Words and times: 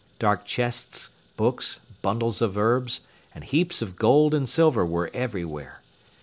Dark 0.17 0.45
chests, 0.45 1.11
books, 1.37 1.79
bundles 2.01 2.41
of 2.41 2.57
herbs, 2.57 3.01
and 3.35 3.43
heaps 3.43 3.83
of 3.83 3.97
gold 3.97 4.33
and 4.33 4.49
silver 4.49 4.83
were 4.83 5.11
everywhere. 5.13 5.83